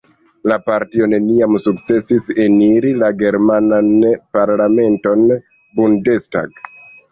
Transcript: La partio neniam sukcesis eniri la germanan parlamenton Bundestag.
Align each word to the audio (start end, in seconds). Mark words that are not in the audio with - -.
La 0.51 0.55
partio 0.69 1.09
neniam 1.11 1.57
sukcesis 1.65 2.25
eniri 2.45 2.95
la 3.03 3.11
germanan 3.21 3.93
parlamenton 4.39 5.25
Bundestag. 5.37 6.61